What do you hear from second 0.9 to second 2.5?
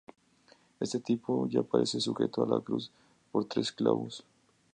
tipo ya aparece sujeto a